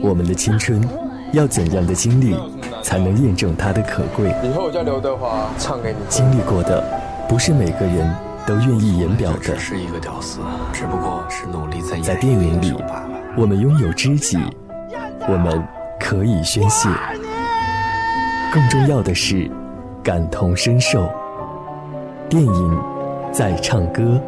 [0.00, 0.80] 我们的青春，
[1.32, 2.36] 要怎样的经历
[2.82, 4.34] 才能验证它的可贵？
[4.42, 5.98] 以后我叫刘德华，唱给你。
[6.08, 6.82] 经历过的，
[7.28, 8.14] 不是每个人
[8.46, 9.38] 都愿意言表的。
[9.38, 10.40] 只是一个屌丝，
[10.72, 12.74] 只不过是努力在在电影里，
[13.36, 14.38] 我们拥有知己，
[15.28, 15.62] 我们
[15.98, 16.88] 可以宣泄。
[18.52, 19.50] 更重要的是，
[20.02, 21.08] 感同身受。
[22.28, 22.82] 电影
[23.32, 24.20] 在唱歌。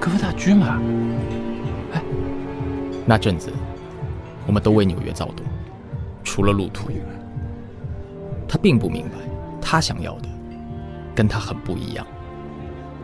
[0.00, 0.80] 歌大居嘛？
[3.08, 3.50] 那阵子
[4.46, 5.46] 我们都为纽约躁动，
[6.22, 6.90] 除了路途。
[8.46, 9.16] 他并不明白，
[9.62, 10.28] 他想要的
[11.14, 12.06] 跟他很不一样。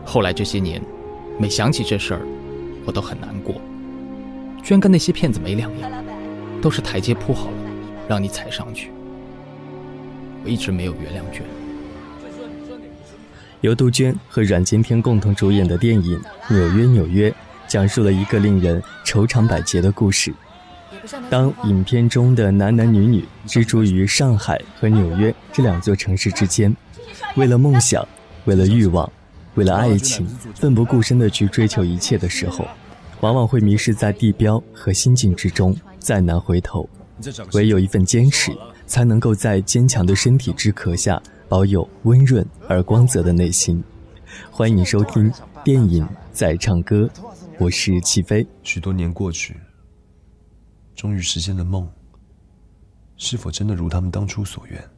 [0.05, 0.79] 后来这些年，
[1.39, 2.21] 每想起这事儿，
[2.85, 3.55] 我都很难过。
[4.63, 5.91] 居然跟那些骗子没两样，
[6.61, 7.57] 都是台阶铺好了，
[8.07, 8.91] 让你踩上去。
[10.43, 11.43] 我一直没有原谅娟。
[13.61, 16.19] 由杜鹃和阮经天共同主演的电影
[16.53, 17.31] 《纽约纽约》，
[17.67, 20.33] 讲述了一个令人愁肠百结的故事。
[21.29, 26.75] 当影片中的男男女女执着于上海和纽约这两座城市之间，
[27.35, 28.07] 为了梦想，
[28.45, 29.11] 为了欲望，
[29.55, 32.67] 为了爱情，奋不顾身地去追求一切的时候，
[33.21, 36.89] 往往会迷失在地标和心境之中，再难回头。
[37.53, 38.51] 唯有一份坚持。
[38.87, 43.83] 才能够在坚强的身体之壳下保有温润而光泽的内心。
[44.51, 45.31] 欢迎收听
[45.65, 47.09] 电影在唱歌，
[47.57, 48.45] 我是齐飞。
[48.61, 49.59] 许多年过去，
[50.93, 51.91] 终于实现了梦，
[53.17, 54.89] 是否真的如他们当初所愿？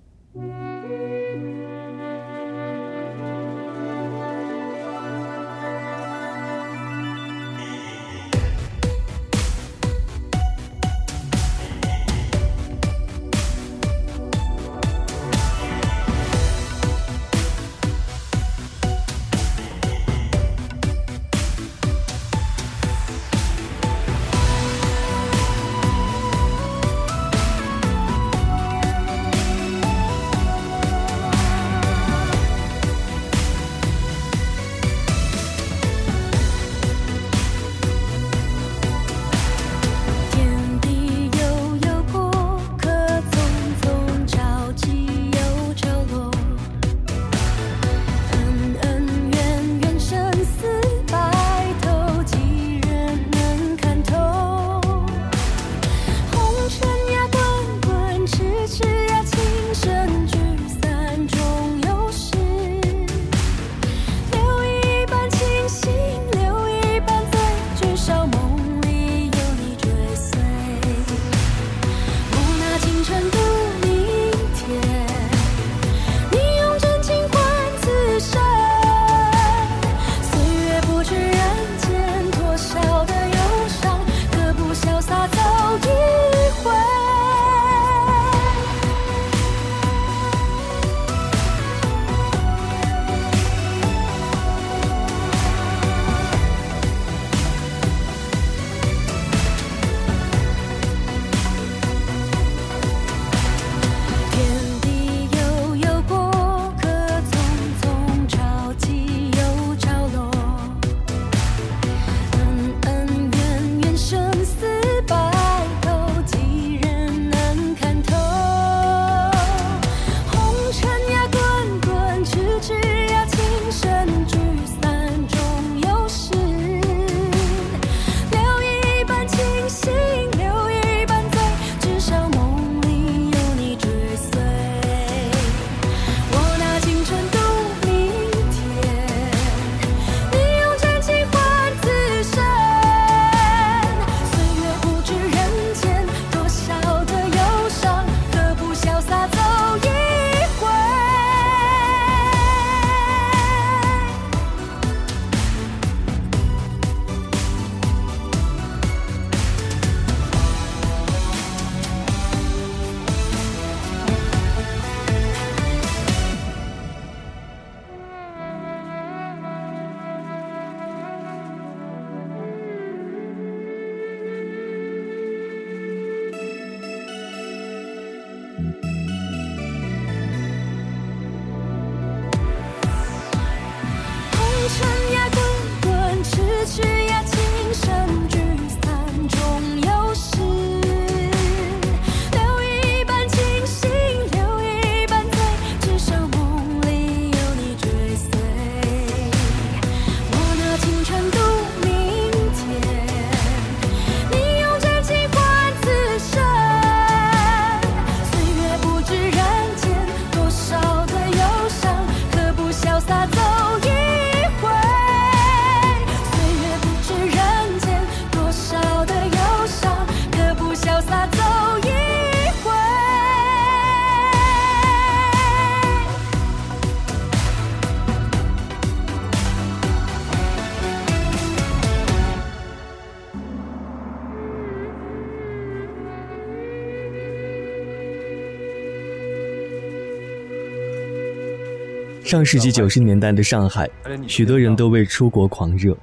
[242.28, 243.90] 上世纪九十年代的上海，
[244.28, 245.98] 许多人都为出国狂热。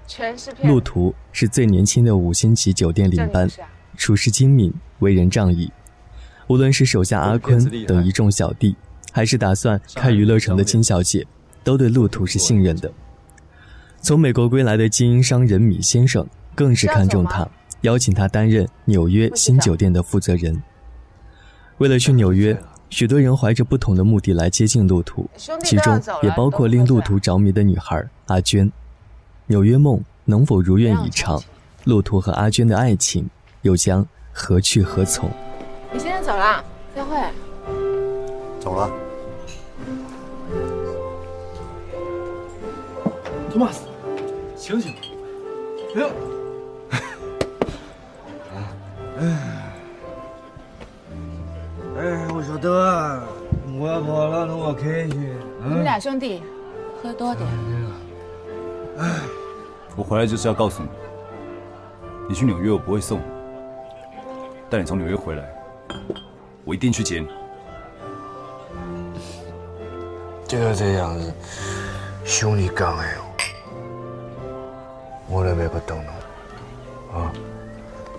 [0.63, 3.47] 路途是最年轻的五星级酒店领班，
[3.99, 5.71] 处事精明，为人仗义。
[6.47, 8.75] 无论是手下阿坤等一众小弟，
[9.13, 11.27] 还是打算开娱乐城的金小姐，
[11.63, 12.91] 都对路途是信任的。
[14.01, 17.47] 从美国归来的精英商人米先生更是看中他，
[17.83, 20.63] 邀请他担任纽约新酒店的负责人。
[21.77, 22.59] 为了去纽约。
[22.91, 25.29] 许多人怀着不同的目的来接近路途，
[25.63, 28.71] 其中也包括令路途着迷的女孩阿娟。
[29.47, 31.43] 纽约梦能否如愿以偿？
[31.85, 33.29] 路途和阿娟的爱情
[33.63, 35.29] 又将何去何从？
[35.93, 36.65] 你现在走了，
[36.95, 37.17] 再会。
[38.61, 38.91] 走了。
[43.51, 43.83] 托马斯，
[44.57, 44.95] 醒醒！
[45.95, 46.11] 哎呦！
[49.19, 49.71] 哎。
[52.05, 52.69] 哎，我说得，
[53.81, 55.33] 我要跑了，那我开去。
[55.63, 56.43] 你们俩兄弟，
[57.03, 57.49] 喝多点。
[58.99, 59.21] 哎，
[59.97, 60.89] 我回来就是要告诉你，
[62.29, 63.23] 你去纽约我不会送，
[64.69, 65.49] 但你从纽约回来，
[66.67, 67.29] 我一定去接你。
[70.47, 71.33] 就这样子，
[72.23, 73.25] 兄弟讲的哦，
[75.31, 77.33] 我来外国等侬，啊，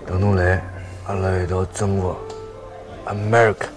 [0.08, 0.64] 等侬来，
[1.06, 2.16] 阿拉一道征服。
[3.06, 3.68] America，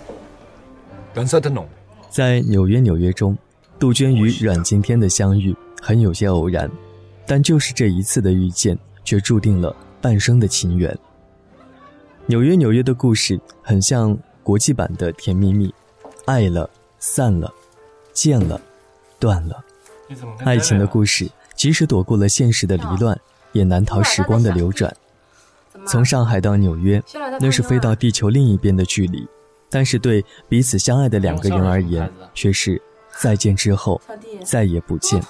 [2.11, 3.37] 在纽约，纽约中，
[3.79, 6.71] 杜鹃与阮经天的相遇很有些偶然，
[7.27, 10.97] 但就是这一次的遇见，却注定了半生的情缘。
[12.27, 15.69] 纽约，纽约的故事很像国际版的《甜蜜蜜》，
[16.25, 16.69] 爱了，
[16.99, 17.53] 散了，
[18.13, 18.61] 见了，
[19.19, 19.65] 断了。
[20.45, 23.19] 爱情的故事，即使躲过了现实的离乱，
[23.53, 24.95] 也难逃时光的流转。
[25.87, 27.03] 从上海到纽约，
[27.41, 29.27] 那是飞到地球另一边的距离，
[29.71, 32.81] 但是对彼此相爱的两个人而言，却是
[33.19, 34.01] 再见之后
[34.45, 35.23] 再也不见。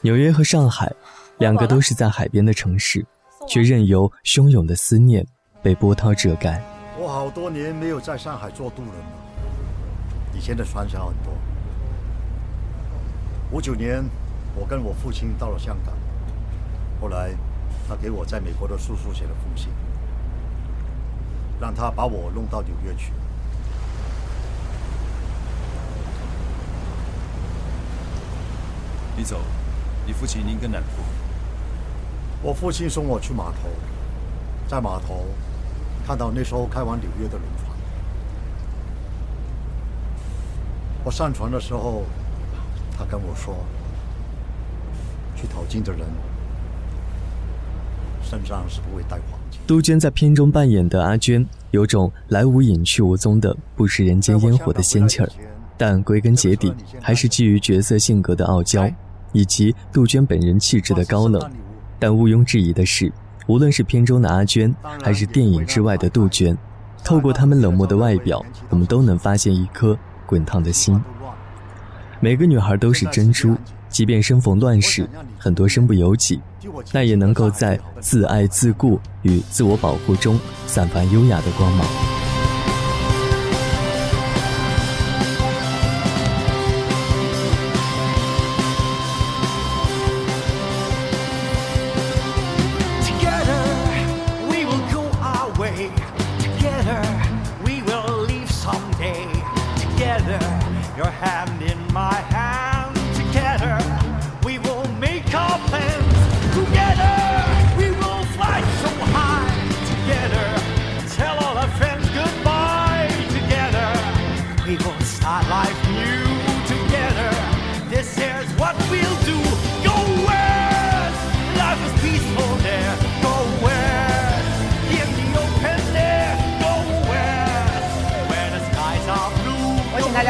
[0.00, 0.92] 纽约和上海，
[1.38, 3.04] 两个都是在海边的城市，
[3.48, 5.26] 却任由汹涌的思念
[5.62, 6.62] 被波涛遮盖。
[6.98, 9.04] 我好多年没有在上海做渡轮了，
[10.34, 11.32] 以前的船少很多。
[13.52, 14.04] 五九年，
[14.54, 15.94] 我跟我父亲到了香港，
[17.00, 17.34] 后来。
[17.88, 19.68] 他给我在美国的叔叔写了封信，
[21.60, 23.12] 让他把我弄到纽约去。
[29.16, 29.38] 你走，
[30.06, 31.04] 你父亲应该难过。
[32.42, 33.68] 我父亲送我去码头，
[34.66, 35.26] 在码头
[36.06, 37.76] 看到那艘开往纽约的轮船。
[41.04, 42.04] 我上船的时候，
[42.96, 43.54] 他跟我说
[45.36, 46.00] ：“去淘金的人。”
[48.30, 49.60] 身上是不会带黄金。
[49.66, 55.28] 杜鹃在片中扮演的阿娟，有种来无影去无踪的不食人间烟火的仙气儿，
[55.76, 58.88] 但归根结底还是基于角色性格的傲娇，
[59.32, 61.50] 以及杜鹃本人气质的高冷。
[61.98, 63.12] 但毋庸置疑的是，
[63.48, 64.72] 无论是片中的阿娟，
[65.02, 66.56] 还是电影之外的杜鹃，
[67.04, 71.02] 透过他们冷漠的外表，我们都能发现一颗滚烫的心。
[72.20, 73.56] 每个女孩都是珍珠。
[73.90, 75.06] 即便生逢乱世，
[75.36, 76.40] 很多身不由己，
[76.92, 81.86] 那也能够在自爱自顾与自我保护中散发优雅的光芒。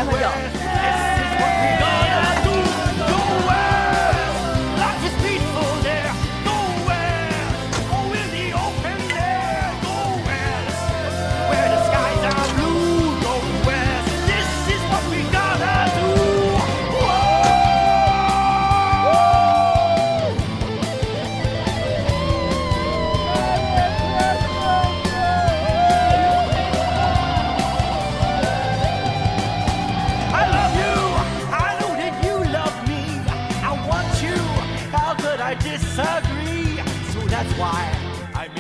[0.01, 0.60] 家喝酒。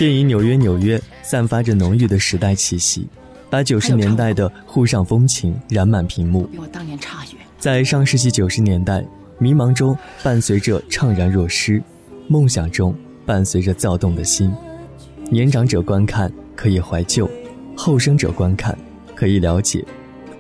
[0.01, 3.07] 电影《纽约纽约》散发着浓郁的时代气息，
[3.51, 6.45] 把九十年代的沪上风情染满屏幕。
[6.45, 7.35] 比我当年差远。
[7.59, 9.05] 在上世纪九十年代，
[9.39, 11.83] 迷茫中伴随着怅然若失，
[12.29, 14.51] 梦想中伴随着躁动的心。
[15.31, 17.29] 年长者观看可以怀旧，
[17.77, 18.75] 后生者观看
[19.15, 19.85] 可以了解，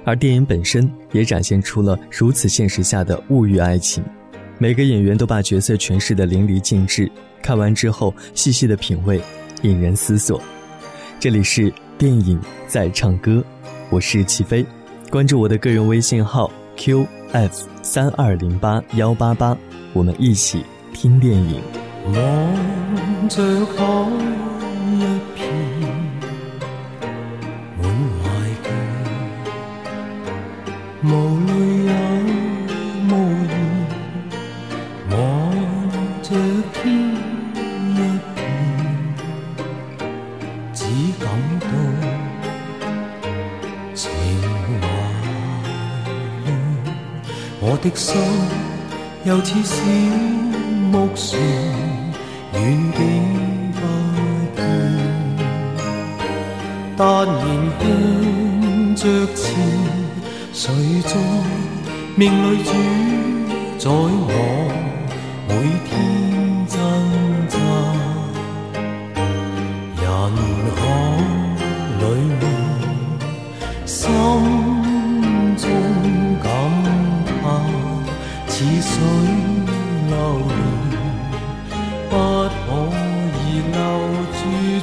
[0.07, 4.03] 而电影本身也展现出了如此现实下的物欲爱情。
[4.57, 7.13] 每个演员都把角色诠释得淋漓尽致，
[7.43, 9.21] 看完之后细细的品味，
[9.63, 10.41] 引人思索。
[11.19, 13.45] 这里是电影在唱歌，
[13.91, 14.65] 我是齐飞，
[15.11, 17.07] 关注我的个人微信号 qf
[17.83, 19.57] 三二零八幺八八，
[19.93, 21.61] 我们一起听电影。
[47.91, 48.21] 的心
[49.25, 49.83] 又似小
[50.93, 51.41] 木船，
[52.55, 52.63] 远
[52.97, 53.79] 景不
[54.57, 54.59] 见，
[56.97, 57.37] 但然
[57.81, 57.83] 向
[58.95, 59.03] 着
[59.35, 59.41] 前。
[60.53, 60.73] 谁
[61.05, 61.17] 在
[62.17, 62.71] 命里主
[63.79, 64.29] 宰我？
[65.49, 65.53] 每
[65.87, 65.91] 天
[66.67, 66.77] 挣
[67.49, 67.57] 扎，
[70.03, 70.05] 人
[70.77, 70.79] 海
[71.99, 72.03] 里
[72.41, 72.43] 面，
[73.87, 73.99] 心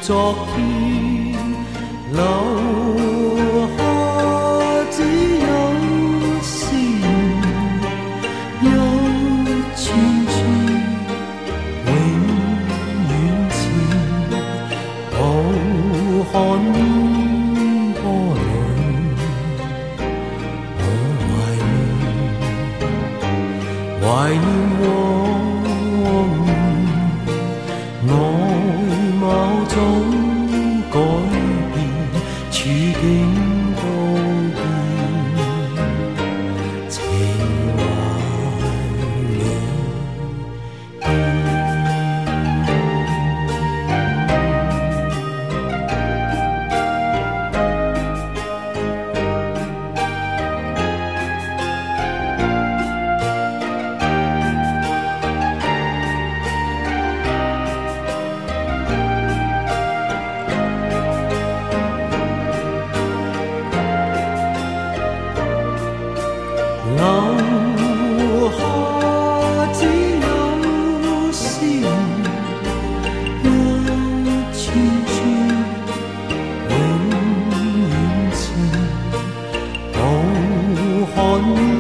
[0.01, 1.33] 昨天，
[2.13, 2.23] 留
[81.39, 81.76] one.